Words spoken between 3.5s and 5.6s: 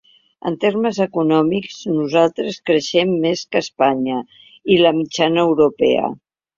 que Espanya i la mitjana